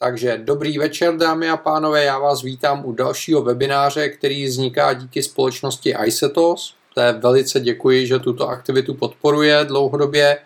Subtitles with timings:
[0.00, 5.22] Takže dobrý večer, dámy a pánové, já vás vítám u dalšího webináře, který vzniká díky
[5.22, 6.74] společnosti iSetos.
[6.94, 10.38] To je velice děkuji, že tuto aktivitu podporuje dlouhodobě.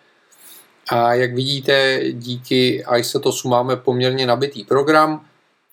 [0.88, 5.26] A jak vidíte, díky iSetosu máme poměrně nabitý program.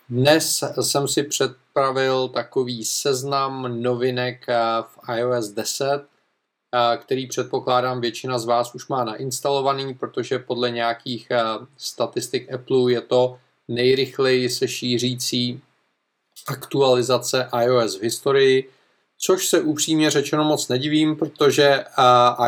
[0.09, 4.45] Dnes jsem si předpravil takový seznam novinek
[4.81, 6.05] v iOS 10,
[6.97, 11.29] který předpokládám většina z vás už má nainstalovaný, protože podle nějakých
[11.77, 13.37] statistik Apple je to
[13.69, 15.61] nejrychleji se šířící
[16.47, 18.69] aktualizace iOS v historii,
[19.17, 21.83] což se upřímně řečeno moc nedivím, protože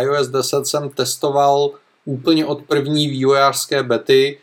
[0.02, 1.72] iOS 10 jsem testoval
[2.06, 4.40] úplně od první vývojářské bety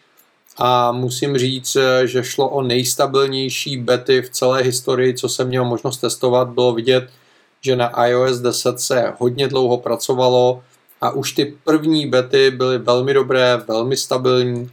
[0.57, 5.99] a musím říct, že šlo o nejstabilnější bety v celé historii, co jsem měl možnost
[5.99, 6.49] testovat.
[6.49, 7.11] Bylo vidět,
[7.61, 10.63] že na iOS 10 se hodně dlouho pracovalo
[11.01, 14.71] a už ty první bety byly velmi dobré, velmi stabilní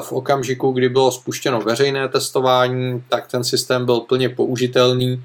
[0.00, 5.24] v okamžiku, kdy bylo spuštěno veřejné testování, tak ten systém byl plně použitelný.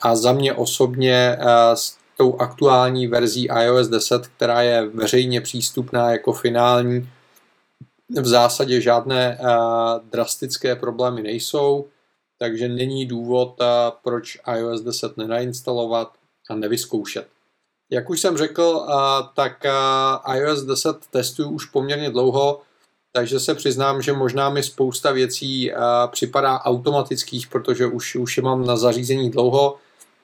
[0.00, 6.10] A za mě osobně eh, s tou aktuální verzí iOS 10, která je veřejně přístupná
[6.12, 7.08] jako finální,
[8.08, 9.46] v zásadě žádné eh,
[10.10, 11.86] drastické problémy nejsou,
[12.38, 13.66] takže není důvod, eh,
[14.04, 16.12] proč iOS 10 nenainstalovat
[16.50, 17.28] a nevyzkoušet.
[17.90, 18.86] Jak už jsem řekl,
[19.34, 19.66] tak
[20.34, 22.60] iOS 10 testuju už poměrně dlouho,
[23.18, 25.76] takže se přiznám, že možná mi spousta věcí uh,
[26.10, 29.76] připadá automatických, protože už, už je mám na zařízení dlouho,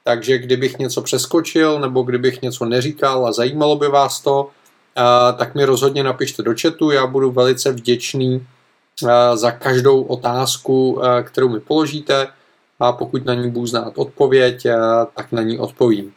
[0.04, 5.54] takže kdybych něco přeskočil nebo kdybych něco neříkal a zajímalo by vás to, uh, tak
[5.54, 8.46] mi rozhodně napište do chatu, já budu velice vděčný
[9.02, 12.26] uh, za každou otázku, kterou mi položíte.
[12.80, 14.66] A pokud na ní budu znát odpověď,
[15.14, 16.12] tak na ní odpovím.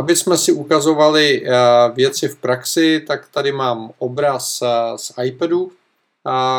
[0.00, 1.52] Aby jsme si ukazovali eh,
[1.94, 5.72] věci v praxi, tak tady mám obraz eh, z iPadu,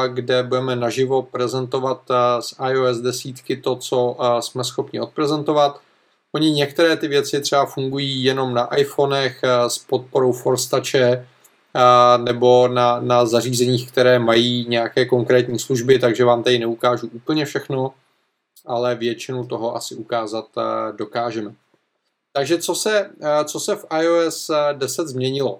[0.08, 5.80] kde budeme naživo prezentovat eh, z iOS 10 to, co jsme schopni odprezentovat.
[6.36, 11.26] Oni některé ty věci třeba fungují jenom na iPhonech s podporou Force
[12.18, 17.94] nebo na, na zařízeních, které mají nějaké konkrétní služby, takže vám tady neukážu úplně všechno,
[18.66, 20.46] ale většinu toho asi ukázat
[20.96, 21.54] dokážeme.
[22.34, 25.60] Takže co se, eh, co se v iOS 10 změnilo?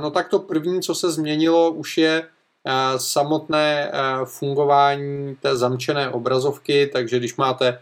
[0.00, 2.22] No tak to první, co se změnilo, už je
[2.66, 7.80] eh, samotné eh, fungování té zamčené obrazovky, takže když máte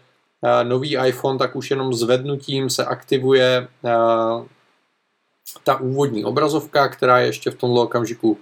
[0.62, 3.68] nový iPhone, tak už jenom zvednutím se aktivuje
[5.64, 8.38] ta úvodní obrazovka, která je ještě v tomto okamžiku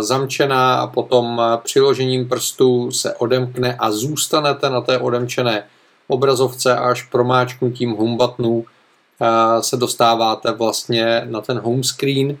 [0.00, 0.80] zamčená.
[0.80, 5.66] A potom přiložením prstu se odemkne a zůstanete na té odemčené
[6.08, 8.64] obrazovce až promáčknutím buttonu
[9.60, 12.38] se dostáváte vlastně na ten home screen.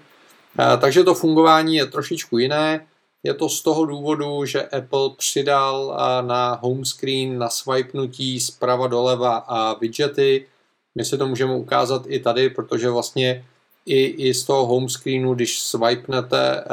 [0.80, 2.86] Takže to fungování je trošičku jiné.
[3.22, 9.36] Je to z toho důvodu, že Apple přidal na home screen na swipenutí zprava doleva
[9.36, 10.46] a widgety.
[10.94, 13.44] My si to můžeme ukázat i tady, protože vlastně
[13.86, 16.64] i, i z toho home screenu, když swipenete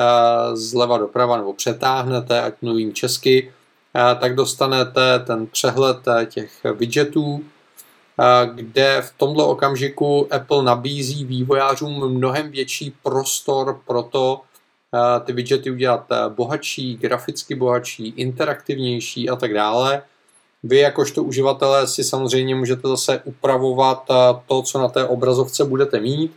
[0.54, 3.54] zleva doprava nebo přetáhnete, ať mluvím česky,
[4.20, 7.44] tak dostanete ten přehled těch widgetů,
[8.54, 14.42] kde v tomto okamžiku Apple nabízí vývojářům mnohem větší prostor pro to,
[15.26, 20.02] ty widgety udělat bohatší, graficky bohatší, interaktivnější a tak dále.
[20.64, 24.04] Vy jakožto uživatelé si samozřejmě můžete zase upravovat
[24.48, 26.32] to, co na té obrazovce budete mít.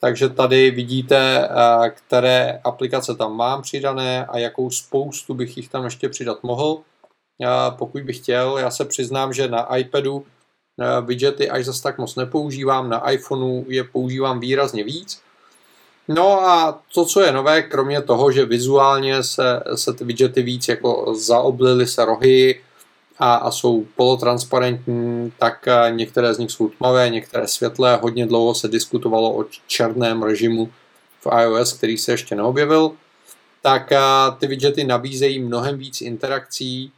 [0.00, 1.48] Takže tady vidíte,
[1.94, 6.78] které aplikace tam mám přidané a jakou spoustu bych jich tam ještě přidat mohl.
[7.70, 10.24] Pokud bych chtěl, já se přiznám, že na iPadu
[11.06, 15.20] widgety až zase tak moc nepoužívám, na iPhoneu je používám výrazně víc.
[16.08, 20.68] No a to, co je nové, kromě toho, že vizuálně se, se ty widgety víc
[20.68, 22.60] jako zaoblily se rohy
[23.18, 27.96] a, a jsou polotransparentní, tak eh, některé z nich jsou tmavé, některé světlé.
[28.02, 30.72] Hodně dlouho se diskutovalo o černém režimu
[31.20, 32.90] v iOS, který se ještě neobjevil.
[33.62, 34.00] Tak eh,
[34.38, 36.92] ty widgety nabízejí mnohem víc interakcí,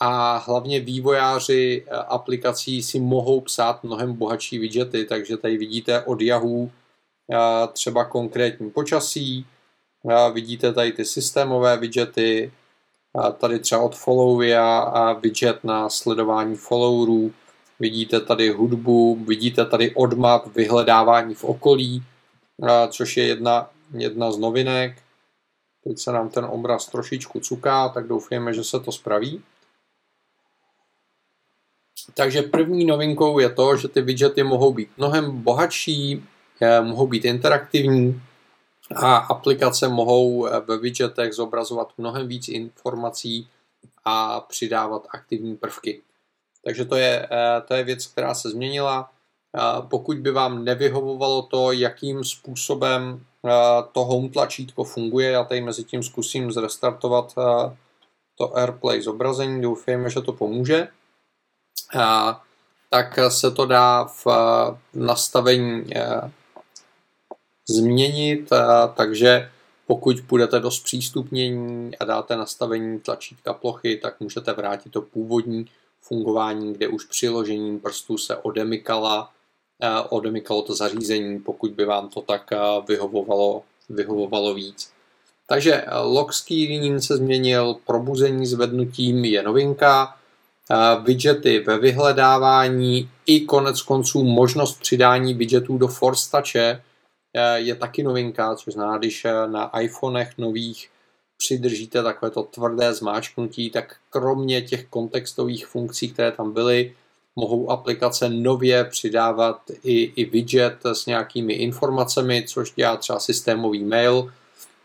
[0.00, 6.20] a hlavně vývojáři eh, aplikací si mohou psát mnohem bohatší widgety, takže tady vidíte od
[6.20, 7.36] Yahoo eh,
[7.72, 9.46] třeba konkrétní počasí,
[10.10, 12.52] eh, vidíte tady ty systémové widgety,
[13.38, 17.32] tady třeba od Followia a widget na sledování followerů,
[17.80, 22.02] vidíte tady hudbu, vidíte tady odmap vyhledávání v okolí,
[22.88, 25.02] což je jedna, jedna z novinek.
[25.84, 29.42] Teď se nám ten obraz trošičku cuká, tak doufujeme, že se to spraví.
[32.14, 36.24] Takže první novinkou je to, že ty widgety mohou být mnohem bohatší,
[36.60, 38.22] eh, mohou být interaktivní
[38.96, 43.48] a aplikace mohou eh, ve widgetech zobrazovat mnohem víc informací
[44.04, 46.00] a přidávat aktivní prvky.
[46.64, 47.28] Takže to je,
[47.68, 49.10] to je věc, která se změnila.
[49.88, 53.24] Pokud by vám nevyhovovalo to, jakým způsobem
[53.92, 57.34] to home tlačítko funguje, já tady mezi tím zkusím zrestartovat
[58.38, 60.88] to AirPlay zobrazení, doufejme, že to pomůže,
[62.90, 64.26] tak se to dá v
[64.94, 65.84] nastavení
[67.68, 68.50] změnit,
[68.94, 69.50] takže
[69.86, 75.66] pokud půjdete do zpřístupnění a dáte nastavení tlačítka plochy, tak můžete vrátit to původní
[76.00, 79.30] fungování, kde už přiložením prstů se odemykala
[79.82, 82.58] Eh, odemykalo to zařízení, pokud by vám to tak eh,
[82.88, 84.90] vyhovovalo, vyhovovalo víc.
[85.46, 90.17] Takže lock screen se změnil, probuzení zvednutím je novinka,
[91.02, 96.82] widgety ve vyhledávání i konec konců možnost přidání widgetů do Force Touche
[97.54, 100.90] je taky novinka, což znamená, když na iPhonech nových
[101.36, 106.94] přidržíte takovéto tvrdé zmáčknutí, tak kromě těch kontextových funkcí, které tam byly,
[107.36, 114.32] mohou aplikace nově přidávat i, i widget s nějakými informacemi, což dělá třeba systémový mail.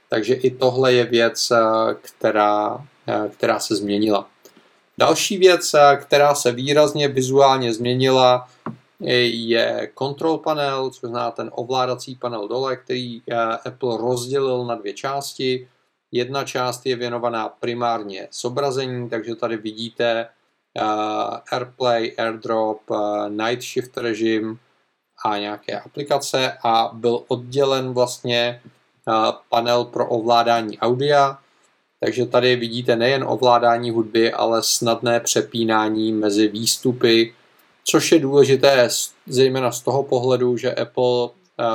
[0.09, 1.57] Takže i tohle je věc, eh,
[2.01, 2.88] která,
[3.30, 4.32] která se změnila.
[4.98, 8.48] Další věc, eh, která se výrazně vizuálně změnila,
[9.00, 13.22] je control panel, což zná ten ovládací panel dole, který
[13.66, 15.68] Apple rozdělil na dvě části.
[16.12, 20.28] Jedna část je věnovaná primárně zobrazení, takže tady vidíte
[21.51, 22.81] AirPlay, AirDrop,
[23.30, 24.60] Night Shift režim
[25.25, 28.62] a nějaké aplikace a byl oddělen vlastně
[29.50, 31.40] panel pro ovládání audia,
[32.05, 37.33] takže tady vidíte nejen ovládání hudby, ale snadné přepínání mezi výstupy,
[37.83, 38.89] což je důležité
[39.27, 41.29] zejména z toho pohledu, že Apple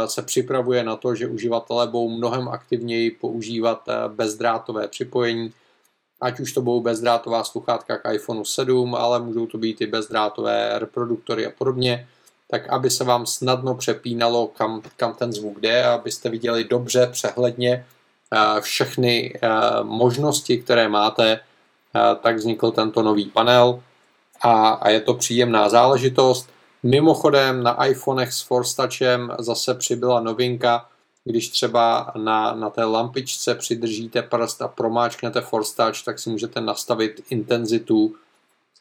[0.07, 5.53] se připravuje na to, že uživatelé budou mnohem aktivněji používat bezdrátové připojení,
[6.21, 10.79] ať už to budou bezdrátová sluchátka k iPhoneu 7, ale můžou to být i bezdrátové
[10.79, 12.09] reproduktory a podobně,
[12.51, 17.73] tak aby se vám snadno přepínalo, kam, kam ten zvuk jde, abyste viděli dobře, přehledně
[17.73, 17.98] eh,
[18.61, 19.49] všechny eh,
[19.83, 23.83] možnosti, které máte, eh, tak vznikl tento nový panel
[24.43, 26.51] a, je to příjemná záležitost.
[26.83, 30.89] Mimochodem na iPhonech s Force Touchem zase přibyla novinka,
[31.25, 36.61] když třeba na, na té lampičce přidržíte prst a promáčknete Force Touch, tak si můžete
[36.61, 38.15] nastavit intenzitu,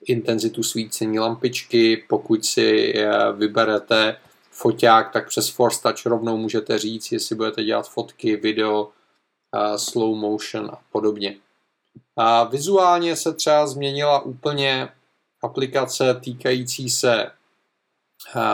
[0.05, 2.03] intenzitu svícení lampičky.
[2.09, 4.17] Pokud si eh, vyberete
[4.51, 8.96] foťák, tak přes Force Touch rovnou můžete říct, jestli budete dělat fotky, video, eh,
[9.75, 11.35] slow motion a podobně.
[12.17, 14.89] A vizuálně se třeba změnila úplně
[15.43, 17.31] aplikace týkající se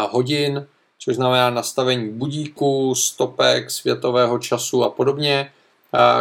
[0.09, 0.67] hodin,
[0.99, 5.51] což znamená nastavení budíku, stopek, světového času a podobně.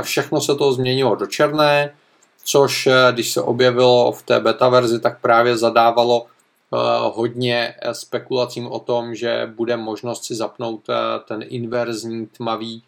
[0.02, 1.94] Všechno se to změnilo do černé,
[2.44, 6.26] což když se objevilo v té beta verzi, tak právě zadávalo
[7.12, 10.86] hodně spekulacím o tom, že bude možnost si zapnout
[11.28, 12.82] ten inverzní tmavý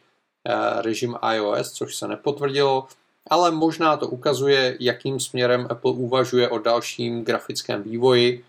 [0.80, 2.86] režim iOS, což se nepotvrdilo,
[3.30, 8.44] ale možná to ukazuje, jakým směrem Apple uvažuje o dalším grafickém vývoji.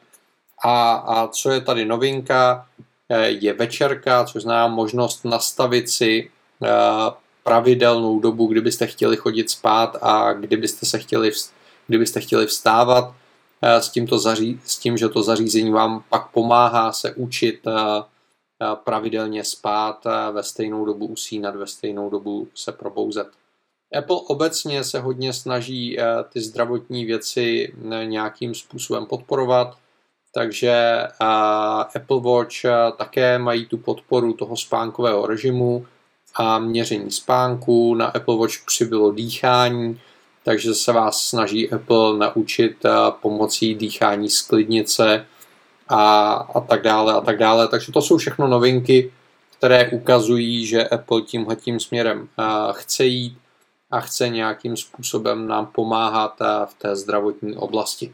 [0.64, 2.66] A, a co je tady novinka,
[3.10, 6.30] Eh, je večerka, což znamená možnost nastavit si
[6.64, 6.68] eh,
[7.44, 11.32] pravidelnou dobu, kdybyste chtěli chodit spát a kdybyste se chtěli,
[11.88, 13.14] kdybyste chtěli vstávat
[13.62, 17.62] eh, s, tímto zaří, s tím, že to zařízení vám pak pomáhá se učit
[18.84, 23.28] pravidelně spát, ve stejnou dobu usínat, ve stejnou dobu se probouzet.
[23.98, 25.98] Apple obecně se hodně snaží
[26.30, 27.74] ty zdravotní věci
[28.06, 29.78] nějakým způsobem podporovat
[30.38, 31.04] takže
[31.96, 32.56] Apple Watch
[32.98, 35.86] také mají tu podporu toho spánkového režimu
[36.36, 37.96] a měření spánku.
[37.96, 40.02] Na Apple Watch přibylo dýchání,
[40.44, 42.86] takže se vás snaží Apple naučit
[43.22, 45.26] pomocí dýchání sklidnice
[45.88, 47.68] a, a tak dále a tak dále.
[47.68, 49.12] Takže to jsou všechno novinky,
[49.58, 52.28] které ukazují, že Apple tímhletím směrem
[52.72, 53.38] chce jít
[53.92, 58.14] a chce nějakým způsobem nám pomáhat v té zdravotní oblasti.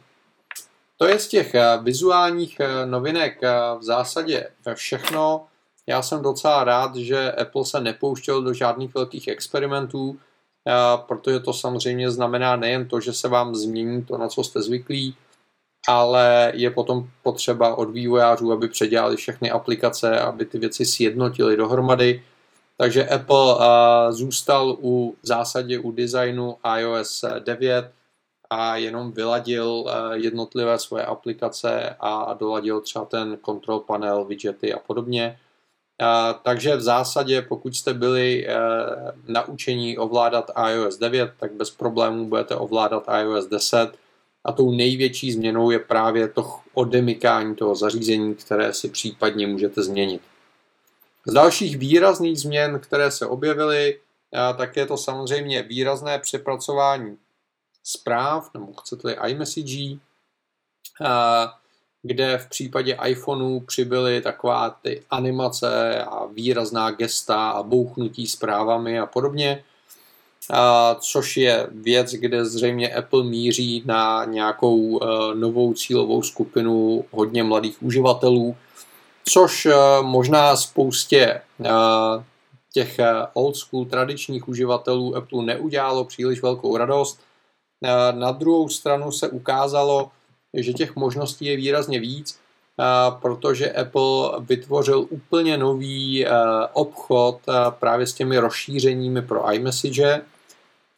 [0.98, 3.42] To je z těch vizuálních novinek
[3.80, 5.46] v zásadě všechno.
[5.88, 10.20] Já jsem docela rád, že Apple se nepouštěl do žádných velkých experimentů,
[11.08, 15.16] protože to samozřejmě znamená nejen to, že se vám změní to, na co jste zvyklí,
[15.88, 22.23] ale je potom potřeba od vývojářů, aby předělali všechny aplikace, aby ty věci sjednotili dohromady.
[22.77, 23.55] Takže Apple
[24.09, 27.91] zůstal u zásadě u designu iOS 9,
[28.53, 34.79] a jenom vyladil eh, jednotlivé svoje aplikace a doladil třeba ten control panel, widgety a
[34.79, 35.39] podobně.
[36.01, 38.47] Eh, takže v zásadě, pokud jste byli
[39.27, 44.00] naučení ovládat iOS 9, tak bez problémů budete ovládat iOS 10
[44.45, 50.21] a tou největší změnou je právě to odemykání toho zařízení, které si případně můžete změnit.
[51.27, 54.00] Z dalších výrazných změn, které se objevily,
[54.57, 57.17] tak je to samozřejmě výrazné přepracování
[57.83, 60.00] zpráv, nebo chcete-li iMessage,
[62.03, 69.05] kde v případě iPhoneu přibyly taková ty animace a výrazná gesta a bouchnutí zprávami a
[69.05, 69.63] podobně,
[71.00, 75.00] což je věc, kde zřejmě Apple míří na nějakou uh,
[75.33, 78.55] novou cílovou skupinu hodně mladých uživatelů,
[79.25, 81.67] což uh, možná spoustě uh,
[82.74, 82.98] těch
[83.33, 87.19] old school tradičních uživatelů Apple neudělalo příliš velkou radost.
[88.12, 90.12] Na druhou stranu se ukázalo,
[90.53, 92.39] že těch možností je výrazně víc,
[93.21, 96.25] protože Apple vytvořil úplně nový
[96.73, 100.21] obchod právě s těmi rozšířeními pro iMessage,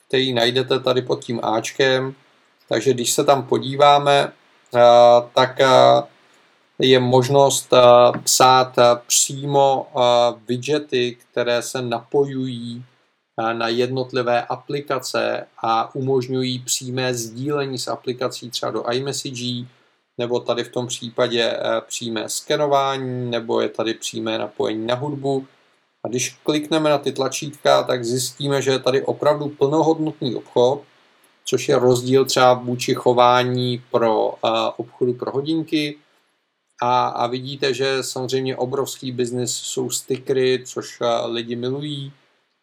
[0.08, 2.16] který najdete tady pod tím Ačkem.
[2.70, 4.32] Takže když se tam podíváme,
[5.34, 5.60] tak
[6.80, 7.74] je možnost
[8.24, 8.76] psát
[9.08, 9.88] přímo
[10.48, 12.86] widgety, které se napojují
[13.54, 19.66] na jednotlivé aplikace a umožňují přímé sdílení s aplikací třeba do iMessage,
[20.18, 25.48] nebo tady v tom případě eh, přímé skenování, nebo je tady přímé napojení na hudbu.
[26.04, 30.82] A když klikneme na ty tlačítka, tak zjistíme, že je tady opravdu plnohodnotný obchod,
[31.46, 34.36] což je rozdíl třeba vůči chování pro uh,
[34.78, 35.98] obchodu pro hodinky.
[36.82, 42.14] A, a vidíte, že samozřejmě obrovský biznis jsou stickery, což uh, lidi milují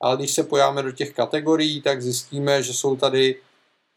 [0.00, 3.36] ale když se pojáme do těch kategorií, tak zjistíme, že jsou tady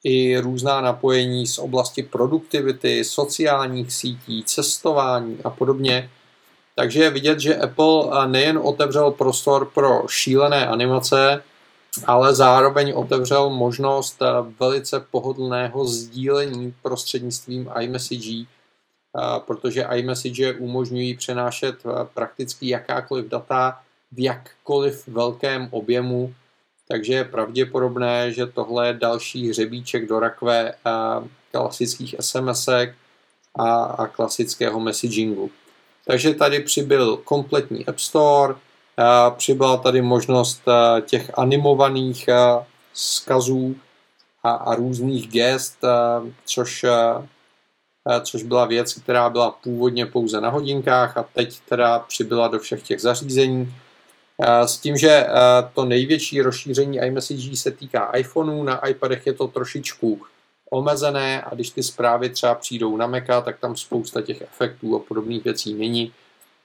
[0.03, 6.09] i různá napojení z oblasti produktivity, sociálních sítí, cestování a podobně.
[6.75, 11.43] Takže je vidět, že Apple nejen otevřel prostor pro šílené animace,
[12.05, 14.19] ale zároveň otevřel možnost
[14.59, 18.45] velice pohodlného sdílení prostřednictvím iMessage,
[19.45, 21.75] protože iMessage umožňují přenášet
[22.13, 23.79] prakticky jakákoliv data
[24.11, 26.33] v jakkoliv velkém objemu,
[26.93, 30.73] takže je pravděpodobné, že tohle je další hřebíček do rakve
[31.51, 35.51] klasických sms a, a klasického messagingu.
[36.05, 38.55] Takže tady přibyl kompletní App Store,
[39.37, 40.61] přibyla tady možnost
[41.05, 42.29] těch animovaných
[42.93, 43.75] skazů
[44.43, 45.77] a, a různých gest,
[46.45, 46.85] což,
[48.21, 52.83] což byla věc, která byla původně pouze na hodinkách a teď teda přibyla do všech
[52.83, 53.73] těch zařízení.
[54.65, 55.27] S tím, že
[55.73, 60.21] to největší rozšíření iMessage se týká iPhoneů, na iPadech je to trošičku
[60.69, 64.99] omezené a když ty zprávy třeba přijdou na Maca, tak tam spousta těch efektů a
[64.99, 66.13] podobných věcí není.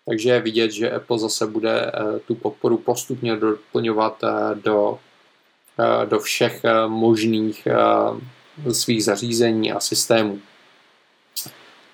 [0.07, 4.99] Takže je vidět, že Apple zase bude e, tu podporu postupně doplňovat do,
[6.09, 7.69] do všech možných
[8.73, 10.41] svých zařízení a systémů.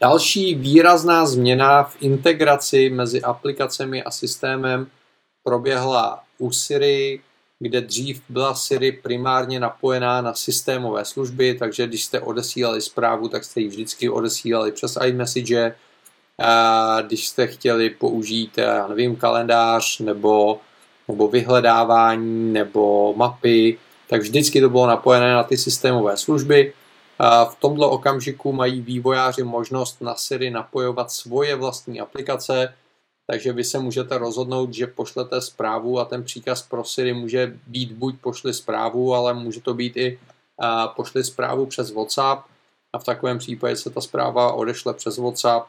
[0.00, 4.86] Další výrazná změna v integraci mezi aplikacemi a systémem
[5.44, 7.20] proběhla u Siri,
[7.58, 13.44] kde dřív byla Siri primárně napojená na systémové služby, takže když jste odesílali zprávu, tak
[13.44, 15.74] jste ji vždycky odesílali přes iMessage.
[16.38, 20.60] A když jste chtěli použít, já nevím, kalendář nebo,
[21.08, 26.72] nebo vyhledávání nebo mapy, tak vždycky to bylo napojené na ty systémové služby.
[27.18, 32.74] A v tomto okamžiku mají vývojáři možnost na Siri napojovat svoje vlastní aplikace,
[33.26, 37.92] takže vy se můžete rozhodnout, že pošlete zprávu a ten příkaz pro Siri může být
[37.92, 40.18] buď pošli zprávu, ale může to být i
[40.56, 42.46] uh, pošli zprávu přes WhatsApp
[42.92, 45.66] a v takovém případě se ta zpráva odešle přes WhatsApp.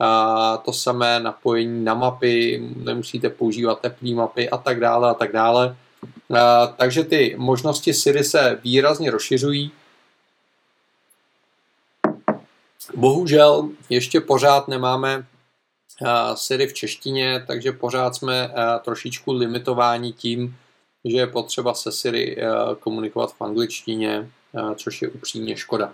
[0.00, 5.32] A to samé napojení na mapy, nemusíte používat teplé mapy a tak dále a tak
[5.32, 5.76] dále.
[6.38, 9.70] A, takže ty možnosti Siri se výrazně rozšiřují.
[12.96, 15.26] Bohužel ještě pořád nemáme
[16.34, 18.50] Siri v češtině, takže pořád jsme
[18.84, 20.56] trošičku limitováni tím,
[21.04, 22.36] že je potřeba se Siri
[22.80, 24.30] komunikovat v angličtině,
[24.76, 25.92] což je upřímně škoda.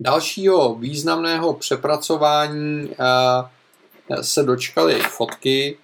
[0.00, 2.90] Dalšího významného přepracování
[4.20, 5.78] se dočkaly fotky,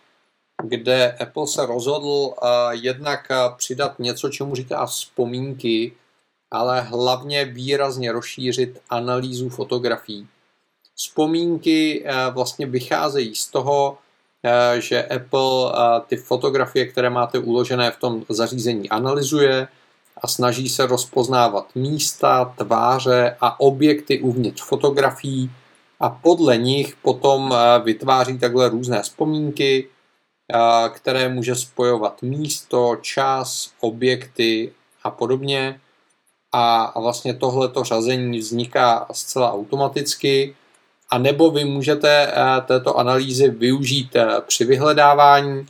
[0.63, 2.35] kde Apple se rozhodl
[2.71, 5.93] jednak přidat něco, čemu říká vzpomínky,
[6.51, 10.29] ale hlavně výrazně rozšířit analýzu fotografií.
[10.95, 13.99] Vzpomínky eh, vlastně vycházejí z toho,
[14.43, 19.69] eh, že Apple eh, ty fotografie, které máte uložené v tom zařízení, analyzuje
[20.23, 25.51] a snaží se rozpoznávat místa, tváře a objekty uvnitř fotografií
[26.01, 29.89] a podle nich potom vytváří takhle různé vzpomínky,
[30.95, 34.73] které může spojovat místo, čas, objekty
[35.05, 35.81] a podobně.
[36.53, 40.55] A, vlastně tohleto řazení vzniká zcela automaticky
[41.11, 45.67] a nebo vy můžete eh, této analýzy využít eh, při vyhledávání,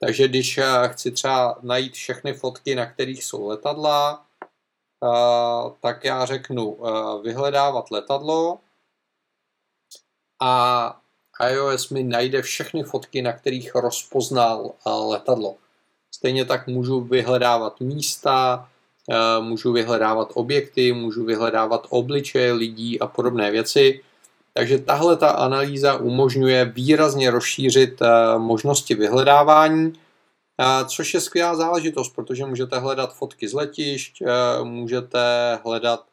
[0.00, 4.24] takže když eh, chci třeba najít všechny fotky, na kterých jsou letadla,
[5.80, 6.78] tak já řeknu
[7.22, 8.58] vyhledávat letadlo
[10.40, 11.00] a
[11.50, 15.56] iOS mi najde všechny fotky, na kterých rozpoznal letadlo.
[16.10, 18.68] Stejně tak můžu vyhledávat místa,
[19.40, 24.02] můžu vyhledávat objekty, můžu vyhledávat obličeje lidí a podobné věci.
[24.54, 32.14] Takže tahle ta analýza umožňuje výrazně rozšířit eh, možnosti vyhledávání, eh, což je skvělá záležitost,
[32.14, 36.04] protože můžete hledat fotky z letišť, eh, můžete hledat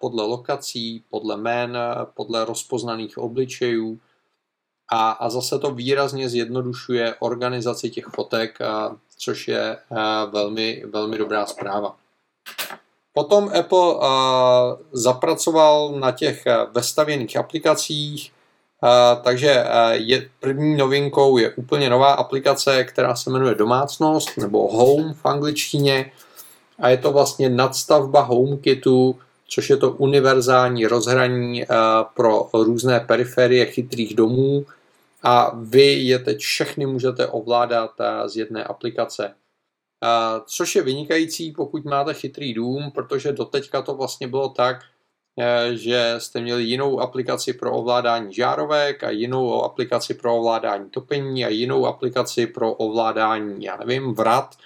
[0.00, 1.78] podle lokací, podle jmén,
[2.14, 4.00] podle rozpoznaných obličejů
[4.92, 8.58] a, a zase to výrazně zjednodušuje organizaci těch fotek,
[9.18, 9.78] což je
[10.32, 11.96] velmi, velmi dobrá zpráva.
[13.12, 14.02] Potom Apple uh,
[14.92, 18.32] zapracoval na těch uh, vestavěných aplikacích,
[18.82, 25.14] uh, takže je, první novinkou je úplně nová aplikace, která se jmenuje Domácnost nebo Home
[25.14, 26.12] v angličtině.
[26.78, 31.64] A je to vlastně nadstavba HomeKitu, což je to univerzální rozhraní
[32.14, 34.66] pro různé periferie chytrých domů.
[35.22, 37.90] A vy je teď všechny můžete ovládat
[38.26, 39.34] z jedné aplikace
[40.46, 44.76] což je vynikající, pokud máte chytrý dům, protože doteďka to vlastně bylo tak,
[45.38, 51.44] eh, že jste měli jinou aplikaci pro ovládání žárovek a jinou aplikaci pro ovládání topení
[51.44, 54.56] a jinou aplikaci pro ovládání, já nevím, vrat,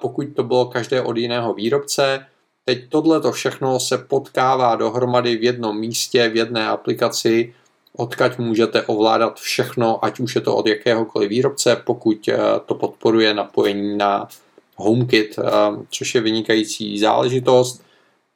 [0.00, 2.26] pokud to bylo každé od jiného výrobce.
[2.64, 7.54] Teď tohle to všechno se potkává dohromady v jednom místě, v jedné aplikaci,
[7.96, 13.34] odkaď můžete ovládat všechno, ať už je to od jakéhokoliv výrobce, pokud eh, to podporuje
[13.34, 14.28] napojení na
[14.76, 15.50] HomeKit, eh,
[15.90, 17.84] což je vynikající záležitost.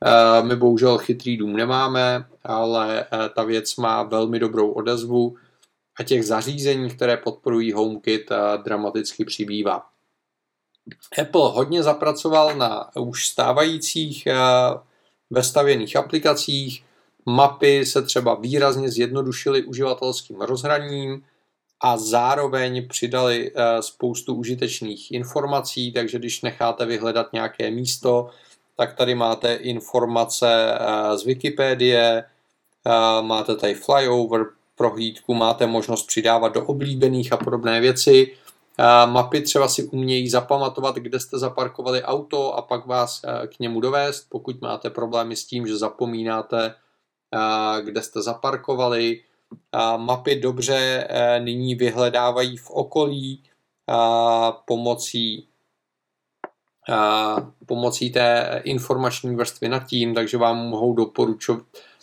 [0.04, 5.36] Eh, my bohužel chytrý dům nemáme, ale eh, ta věc má velmi dobrou odezvu
[5.98, 8.30] a těch zařízení, které podporují HomeKit,
[8.64, 9.82] dramaticky přibývá.
[11.20, 14.28] Apple hodně zapracoval na už stávajících
[15.30, 16.84] vestavěných aplikacích,
[17.26, 21.24] mapy se třeba výrazně zjednodušily uživatelským rozhraním,
[21.80, 28.30] a zároveň přidali eh, spoustu užitečných informací, takže když necháte vyhledat nějaké místo,
[28.76, 32.24] tak tady máte informace eh, z Wikipedie,
[32.86, 38.34] eh, máte tady flyover, prohlídku, máte možnost přidávat do oblíbených a podobné věci.
[39.06, 44.26] Mapy třeba si umějí zapamatovat, kde jste zaparkovali auto a pak vás k němu dovést,
[44.28, 46.74] pokud máte problémy s tím, že zapomínáte,
[47.84, 49.20] kde jste zaparkovali
[49.96, 53.42] mapy dobře eh, nyní vyhledávají v okolí
[54.64, 55.48] pomocí
[57.66, 61.62] pomocí té informační vrstvy nad tím, takže vám mohou doporučovat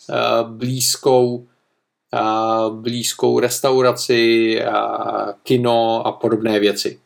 [0.10, 1.48] eh, blízkou
[2.70, 4.62] blízkou restauraci,
[5.44, 7.00] kino a podobné věci.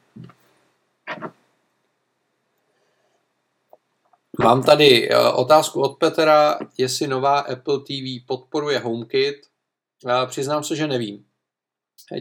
[4.44, 9.36] Mám tady eh, otázku od Petra, jestli nová Apple TV podporuje HomeKit.
[10.26, 11.26] Přiznám se, že nevím.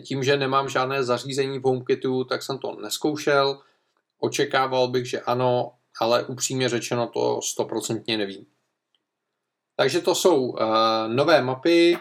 [0.06, 3.60] Tím, že nemám žádné zařízení v HomeKitu, tak jsem to neskoušel.
[4.18, 8.46] Očekával bych, že ano, ale upřímně řečeno to stoprocentně nevím.
[9.76, 10.58] Takže to jsou uh,
[11.06, 11.98] nové mapy.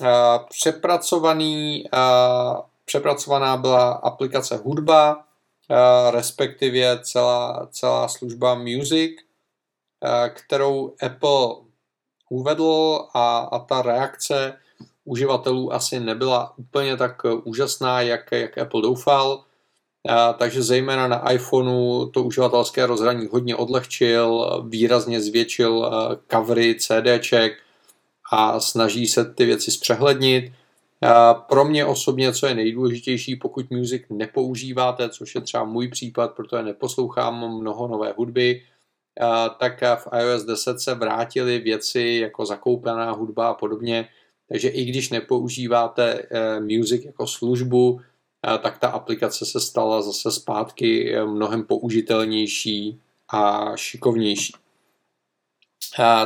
[0.00, 0.06] Uh,
[0.48, 11.48] přepracovaný, uh, přepracovaná byla aplikace hudba, uh, respektive celá, celá služba Music, uh, kterou Apple
[12.30, 14.60] uvedl a, a ta reakce
[15.04, 19.44] uživatelů asi nebyla úplně tak eh, úžasná, jak, jak Apple doufal.
[20.08, 27.52] A, takže zejména na iPhoneu to uživatelské rozhraní hodně odlehčil, výrazně zvětšil eh, covery CDček
[28.32, 30.52] a snaží se ty věci zpřehlednit.
[31.02, 36.32] A pro mě osobně, co je nejdůležitější, pokud music nepoužíváte, což je třeba můj případ,
[36.34, 38.62] protože neposlouchám mnoho nové hudby,
[39.58, 44.08] tak v iOS 10 se vrátily věci jako zakoupená hudba a podobně,
[44.50, 48.00] takže i když nepoužíváte eh, Music jako službu,
[48.46, 54.52] eh, tak ta aplikace se stala zase zpátky eh, mnohem použitelnější a šikovnější.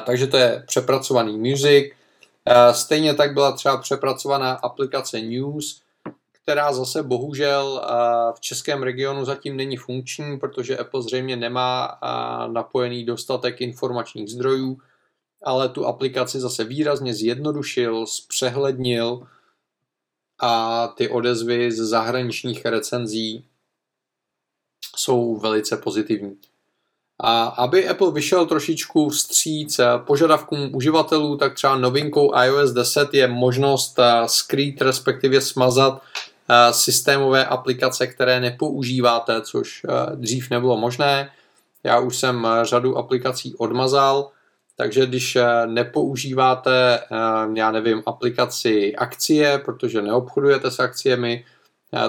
[0.07, 1.93] Takže to je přepracovaný Music.
[2.73, 5.83] Stejně tak byla třeba přepracovaná aplikace News,
[6.43, 7.83] která zase bohužel
[8.37, 11.99] v českém regionu zatím není funkční, protože Apple zřejmě nemá
[12.53, 14.79] napojený dostatek informačních zdrojů,
[15.45, 19.27] ale tu aplikaci zase výrazně zjednodušil, zpřehlednil
[20.41, 23.45] a ty odezvy z zahraničních recenzí
[24.97, 26.37] jsou velice pozitivní.
[27.19, 33.99] A aby Apple vyšel trošičku vstříc požadavkům uživatelů, tak třeba novinkou iOS 10 je možnost
[34.27, 36.03] skrýt, respektive smazat
[36.71, 41.33] systémové aplikace, které nepoužíváte, což dřív nebylo možné.
[41.85, 44.31] Já už jsem řadu aplikací odmazal,
[44.77, 47.01] takže když nepoužíváte,
[47.55, 51.45] já nevím, aplikaci akcie, protože neobchodujete s akciemi,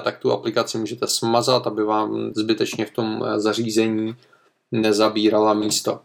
[0.02, 4.16] tak tu aplikaci můžete smazat, aby vám zbytečně v tom zařízení
[4.72, 6.00] nezabírala místo.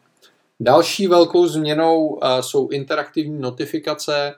[0.59, 4.35] Další velkou změnou jsou interaktivní notifikace.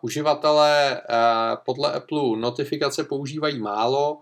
[0.00, 1.00] Uživatelé
[1.64, 4.18] podle Apple notifikace používají málo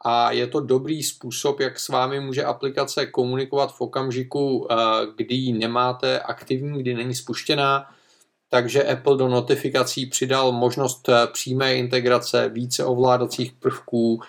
[0.00, 4.68] a je to dobrý způsob, jak s vámi může aplikace komunikovat v okamžiku,
[5.16, 7.90] kdy ji nemáte aktivní, kdy není spuštěná.
[8.48, 14.20] Takže Apple do notifikací přidal možnost přímé integrace, více ovládacích prvků,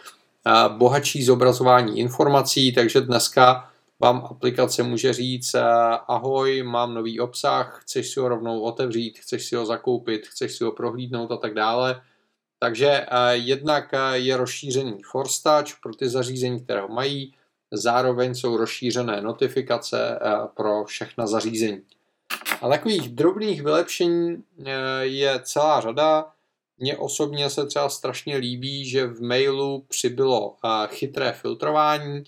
[0.77, 5.61] bohatší zobrazování informací, takže dneska vám aplikace může říct eh,
[6.07, 10.63] ahoj, mám nový obsah, chceš si ho rovnou otevřít, chceš si ho zakoupit, chceš si
[10.63, 12.01] ho prohlídnout a tak dále.
[12.61, 14.97] Takže eh, jednak eh, je rozšířený
[15.43, 17.33] Touch pro ty zařízení, které ho mají,
[17.71, 20.19] zároveň jsou rozšířené notifikace
[20.55, 21.81] pro všechna zařízení.
[22.61, 24.43] A takových drobných vylepšení
[25.01, 26.25] je celá řada.
[26.77, 30.55] Mně osobně se třeba strašně líbí, že v mailu přibylo
[30.89, 32.23] chytré filtrování,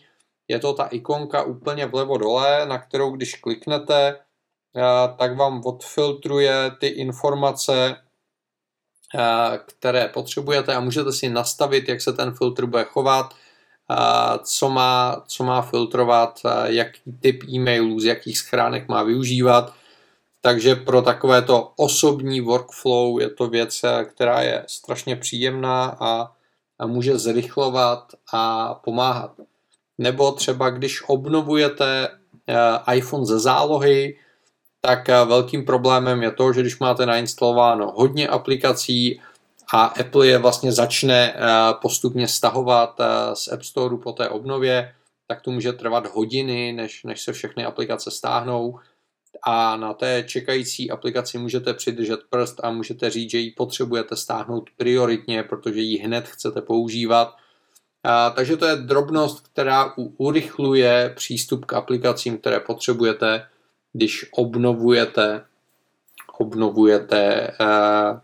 [0.48, 4.20] je to ta ikonka úplně vlevo dole, na kterou když kliknete,
[4.76, 4.82] eh,
[5.18, 8.03] tak vám odfiltruje ty informace, eh,
[9.66, 13.34] které potřebujete a můžete si nastavit, jak se ten filtr bude chovat,
[14.44, 19.74] co má, co má filtrovat, jaký typ e-mailů, z jakých schránek má využívat.
[20.42, 26.32] Takže pro takovéto osobní workflow je to věc, která je strašně příjemná a,
[26.80, 29.32] a může zrychlovat a pomáhat.
[29.98, 32.10] Nebo třeba když obnovujete
[32.94, 34.18] iPhone ze zálohy,
[34.86, 39.22] tak eh, velkým problémem je to, že když máte nainstalováno hodně aplikací
[39.74, 41.40] a Apple je vlastně začne eh,
[41.82, 42.98] postupně stahovat
[43.34, 44.94] z App Store po té obnově,
[45.28, 48.80] tak to může trvat hodiny, než, než se všechny aplikace stáhnou.
[49.46, 54.70] A na té čekající aplikaci můžete přidržet prst a můžete říct, že ji potřebujete stáhnout
[54.78, 57.36] prioritně, protože ji hned chcete používat.
[58.04, 63.46] A, takže to je drobnost, která urychluje přístup k aplikacím, které potřebujete,
[63.94, 65.46] když obnovujete,
[66.38, 68.20] obnovujete uh,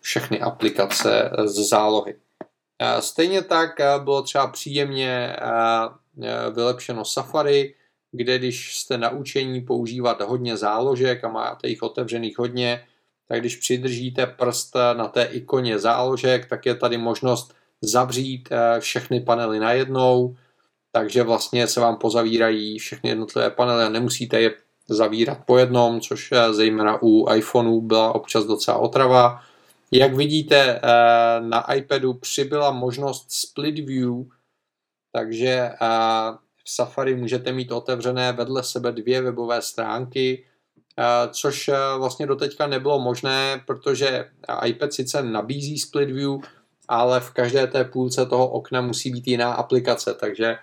[0.00, 2.14] všechny aplikace z zálohy.
[2.14, 5.36] Uh, stejně tak uh, bylo třeba příjemně
[6.54, 7.74] vylepšeno Safari,
[8.12, 12.86] kde když jste naučení používat hodně záložek a máte jich otevřených hodně,
[13.28, 19.20] tak když přidržíte prst na té ikoně záložek, tak je tady možnost zavřít eh, všechny
[19.20, 20.36] panely najednou,
[20.92, 24.54] takže vlastně se vám pozavírají všechny jednotlivé panely a nemusíte je
[24.88, 29.42] zavírat po jednom, což eh, zejména u iPhoneu byla občas docela otrava.
[29.92, 34.14] Jak vidíte, eh, na iPadu přibyla možnost split view,
[35.12, 35.70] takže
[36.64, 40.44] v Safari můžete mít otevřené vedle sebe dvě webové stránky,
[41.30, 44.30] což vlastně doteďka nebylo možné, protože
[44.64, 46.32] iPad sice nabízí split view,
[46.88, 50.56] ale v každé té půlce toho okna musí být jiná aplikace, takže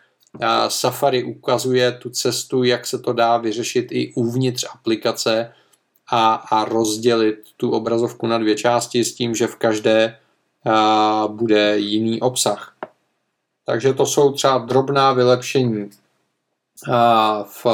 [0.68, 5.54] Safari ukazuje tu cestu, jak se to dá vyřešit i uvnitř aplikace
[6.12, 10.20] a, a rozdělit tu obrazovku na dvě části s tím, že v každé
[10.66, 12.76] a, bude jiný obsah.
[13.66, 15.90] Takže to jsou třeba drobná vylepšení
[16.92, 17.66] a, v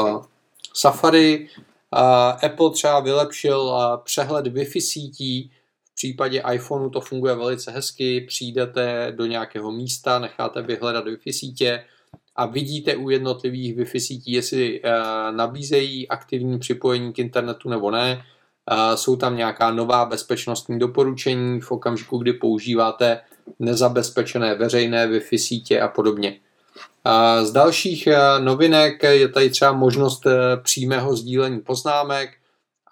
[0.74, 1.50] Safari.
[1.92, 5.52] A, Apple třeba vylepšil a, přehled Wi-Fi sítí,
[6.00, 11.86] případě iPhoneu to funguje velice hezky, přijdete do nějakého místa, necháte vyhledat Wi-Fi sítě
[12.40, 14.90] a vidíte u jednotlivých Wi-Fi sítí, jestli uh,
[15.36, 18.24] nabízejí aktivní připojení k internetu nebo ne.
[18.72, 23.22] Uh, jsou tam nějaká nová bezpečnostní doporučení v okamžiku, kdy používáte
[23.60, 26.40] nezabezpečené veřejné Wi-Fi sítě a podobně.
[27.06, 28.08] Uh, z dalších
[28.40, 30.24] novinek je tady třeba možnost
[30.64, 32.30] přímého sdílení poznámek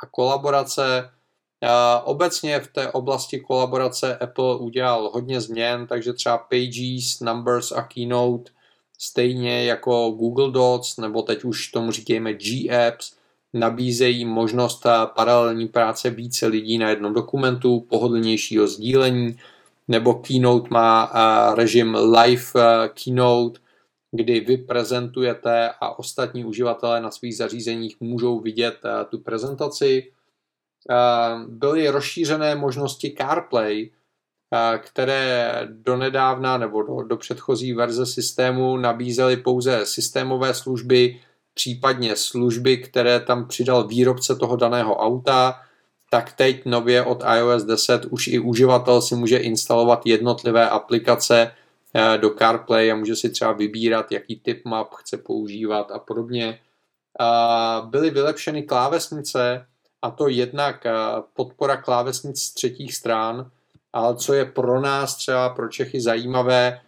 [0.04, 1.10] a kolaborace.
[2.04, 8.52] Obecně v té oblasti kolaborace Apple udělal hodně změn, takže třeba Pages, Numbers a Keynote
[8.98, 13.14] stejně jako Google Docs, nebo teď už tomu říkáme G-Apps,
[13.54, 19.40] nabízejí možnost paralelní práce více lidí na jednom dokumentu, pohodlnějšího sdílení,
[19.88, 21.12] nebo Keynote má
[21.56, 22.52] režim Live
[23.04, 23.60] Keynote,
[24.12, 28.76] kdy vy prezentujete a ostatní uživatelé na svých zařízeních můžou vidět
[29.10, 30.12] tu prezentaci.
[31.48, 33.90] Byly rozšířené možnosti CarPlay,
[34.78, 41.20] které donedávna nebo do, do předchozí verze systému nabízely pouze systémové služby,
[41.54, 45.62] případně služby, které tam přidal výrobce toho daného auta,
[46.10, 51.52] tak teď nově od iOS 10 už i uživatel si může instalovat jednotlivé aplikace
[51.94, 56.60] eh, do CarPlay a může si třeba vybírat, jaký typ map chce používat a podobně.
[57.90, 59.66] Byly vylepšeny klávesnice,
[60.02, 60.92] a to jednak eh,
[61.34, 63.52] podpora klávesnic z třetích stran,
[63.98, 66.80] ale co je pro nás třeba pro Čechy zajímavé,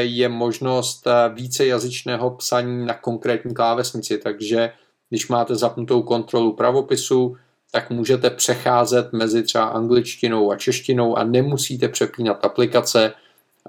[0.00, 4.72] je možnost eh, vícejazyčného psaní na konkrétní klávesnici, takže
[5.10, 7.36] když máte zapnutou kontrolu pravopisu,
[7.70, 13.12] tak můžete přecházet mezi třeba angličtinou a češtinou a nemusíte přepínat aplikace,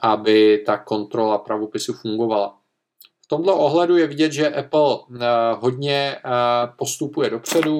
[0.01, 2.57] aby ta kontrola pravopisu fungovala.
[3.25, 5.25] V tomto ohledu je vidět, že Apple eh,
[5.59, 6.29] hodně eh,
[6.77, 7.79] postupuje dopředu.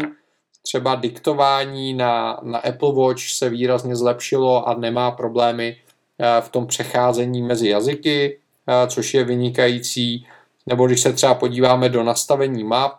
[0.65, 5.78] Třeba diktování na, na Apple Watch se výrazně zlepšilo a nemá problémy
[6.19, 8.39] eh, v tom přecházení mezi jazyky,
[8.88, 10.28] což je vynikající.
[10.65, 12.91] Nebo když se třeba podíváme do nastavení map,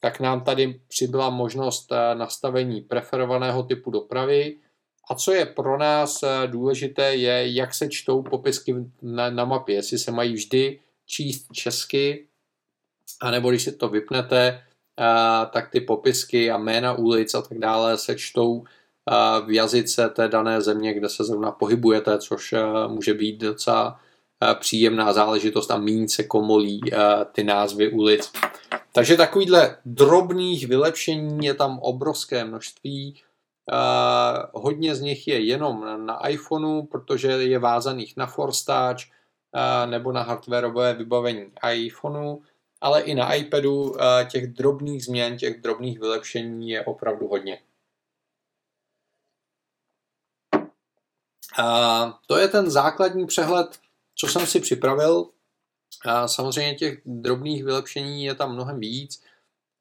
[0.00, 4.56] tak nám tady přibyla možnost nastavení preferovaného typu dopravy.
[5.10, 9.98] A co je pro nás důležité, je, jak se čtou popisky na, na mapě, jestli
[9.98, 12.26] se mají vždy číst česky,
[13.20, 14.62] anebo když si to vypnete,
[15.52, 18.64] tak ty popisky a jména ulic a tak dále se čtou
[19.46, 22.54] v jazyce té dané země, kde se zrovna pohybujete, což
[22.88, 24.00] může být docela
[24.58, 26.80] příjemná záležitost a méně se komolí
[27.32, 28.32] ty názvy ulic.
[28.92, 33.22] Takže takovýhle drobných vylepšení je tam obrovské množství.
[34.52, 38.26] hodně z nich je jenom na iPhoneu, protože je vázaných na
[38.66, 39.06] Touch,
[39.86, 42.36] nebo na hardwareové vybavení iPhoneu,
[42.82, 43.96] ale i na iPadu
[44.30, 47.62] těch drobných změn, těch drobných vylepšení je opravdu hodně.
[51.58, 53.80] A to je ten základní přehled,
[54.14, 55.28] co jsem si připravil.
[56.04, 59.24] A samozřejmě těch drobných vylepšení je tam mnohem víc.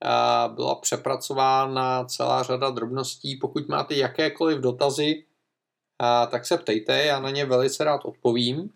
[0.05, 3.37] A byla přepracována celá řada drobností.
[3.37, 5.25] Pokud máte jakékoliv dotazy,
[5.99, 8.69] a tak se ptejte, já na ně velice rád odpovím.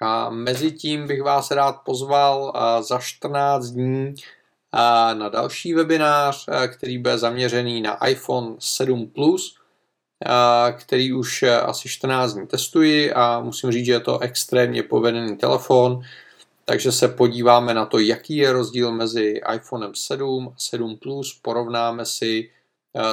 [0.00, 4.14] A mezi tím bych vás rád pozval za 14 dní
[5.14, 9.56] na další webinář, který bude zaměřený na iPhone 7 Plus,
[10.78, 16.00] který už asi 14 dní testuji a musím říct, že je to extrémně povedený telefon,
[16.64, 22.06] takže se podíváme na to, jaký je rozdíl mezi iPhonem 7 a 7 Plus, porovnáme
[22.06, 22.50] si,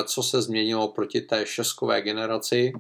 [0.04, 2.74] co se změnilo proti té šeskové generaci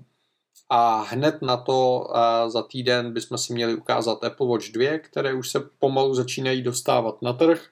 [0.69, 2.07] a hned na to
[2.47, 7.21] za týden bychom si měli ukázat Apple Watch 2, které už se pomalu začínají dostávat
[7.21, 7.65] na trh.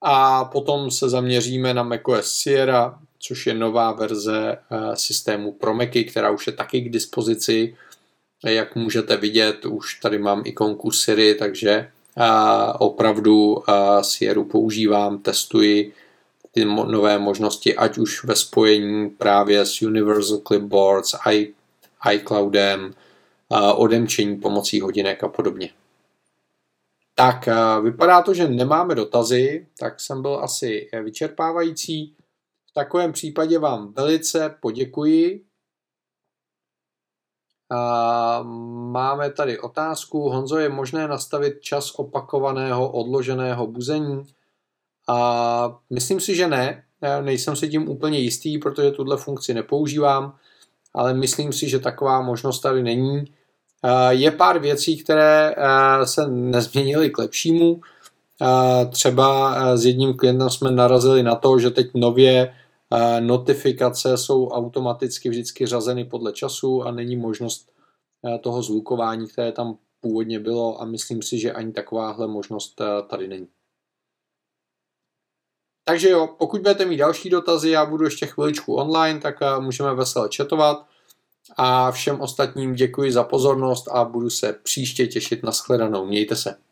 [0.00, 4.58] A potom se zaměříme na macOS Sierra, což je nová verze
[4.94, 7.76] systému pro Macy, která už je taky k dispozici.
[8.44, 11.90] Jak můžete vidět, už tady mám ikonku Siri, takže
[12.78, 13.62] opravdu
[14.00, 15.92] Sierra používám, testuji
[16.52, 21.54] ty nové možnosti, ať už ve spojení právě s Universal Clipboards, i
[22.12, 22.94] iCloudem,
[23.74, 25.70] odemčení pomocí hodinek a podobně.
[27.14, 27.48] Tak,
[27.82, 32.16] vypadá to, že nemáme dotazy, tak jsem byl asi vyčerpávající.
[32.70, 35.44] V takovém případě vám velice poděkuji.
[38.92, 40.28] Máme tady otázku.
[40.28, 44.22] Honzo, je možné nastavit čas opakovaného odloženého buzení?
[45.90, 46.84] Myslím si, že ne.
[47.20, 50.38] Nejsem si tím úplně jistý, protože tuhle funkci nepoužívám
[50.96, 53.24] ale myslím si, že taková možnost tady není.
[53.84, 57.80] Eh, je pár věcí, které eh, se nezměnily k lepšímu.
[58.42, 62.54] Eh, třeba s jedním klientem jsme narazili na to, že teď nově
[63.20, 67.72] notifikace jsou automaticky vždycky řazeny podle času a není možnost
[68.40, 73.46] toho zvukování, které tam původně bylo a myslím si, že ani takováhle možnost tady není.
[75.88, 79.94] Takže jo, pokud budete mít další dotazy, já budu ještě chviličku online, tak eh, můžeme
[79.94, 80.86] veselé četovat.
[81.56, 86.06] A všem ostatním děkuji za pozornost a budu se příště těšit na shledanou.
[86.06, 86.65] Mějte se.